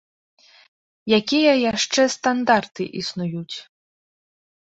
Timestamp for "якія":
1.17-1.51